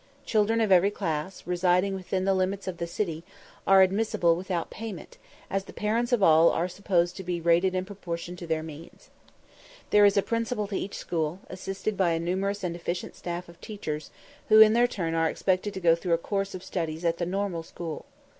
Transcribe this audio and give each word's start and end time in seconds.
Children 0.25 0.61
of 0.61 0.71
every 0.71 0.89
class, 0.89 1.45
residing 1.45 1.93
within 1.93 2.25
the 2.25 2.33
limits 2.33 2.67
of 2.67 2.77
the 2.77 2.87
city, 2.87 3.23
are 3.67 3.83
admissible 3.83 4.35
without 4.35 4.71
payment, 4.71 5.19
as 5.47 5.65
the 5.65 5.73
parents 5.73 6.11
of 6.11 6.23
all 6.23 6.49
are 6.49 6.67
supposed 6.67 7.15
to 7.17 7.23
be 7.23 7.39
rated 7.39 7.75
in 7.75 7.85
proportion 7.85 8.35
to 8.37 8.47
their 8.47 8.63
means. 8.63 9.11
There 9.91 10.03
is 10.03 10.17
a 10.17 10.23
principal 10.23 10.65
to 10.69 10.75
each 10.75 10.97
school, 10.97 11.41
assisted 11.51 11.97
by 11.97 12.13
a 12.13 12.19
numerous 12.19 12.63
and 12.63 12.75
efficient 12.75 13.15
staff 13.15 13.47
of 13.47 13.61
teachers, 13.61 14.09
who 14.49 14.59
in 14.59 14.73
their 14.73 14.87
turn 14.87 15.13
are 15.13 15.29
expected 15.29 15.71
to 15.75 15.79
go 15.79 15.93
through 15.93 16.13
a 16.13 16.17
course 16.17 16.55
of 16.55 16.63
studies 16.63 17.05
at 17.05 17.19
the 17.19 17.25
Normal 17.27 17.61
School. 17.61 18.05